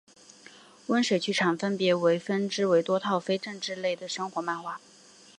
[0.87, 4.81] 温水剧场分别分支为多套非政治类的生活漫画